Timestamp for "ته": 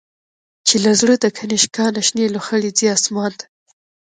3.39-3.45